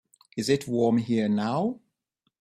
Is 0.35 0.49
it 0.49 0.67
warm 0.67 0.97
here 0.97 1.29
now? 1.29 1.79